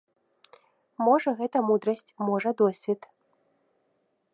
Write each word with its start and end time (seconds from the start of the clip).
Можа, 1.07 1.29
гэта 1.41 1.57
мудрасць, 1.67 2.09
можа, 2.31 2.49
досвед. 2.63 3.01